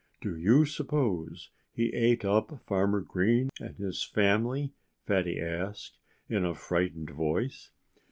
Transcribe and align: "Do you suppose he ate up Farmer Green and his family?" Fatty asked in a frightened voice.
"Do 0.19 0.35
you 0.35 0.65
suppose 0.65 1.51
he 1.75 1.93
ate 1.93 2.25
up 2.25 2.59
Farmer 2.65 3.01
Green 3.01 3.51
and 3.59 3.75
his 3.75 4.03
family?" 4.03 4.73
Fatty 5.05 5.39
asked 5.39 5.99
in 6.27 6.43
a 6.43 6.55
frightened 6.55 7.11
voice. 7.11 7.69